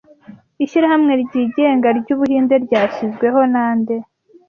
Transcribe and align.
Ishyirahamwe 0.63 1.13
ryigenga 1.23 1.87
ryu 1.99 2.15
Buhinde 2.19 2.55
ryashyizweho 2.65 3.39
nande 3.53 3.95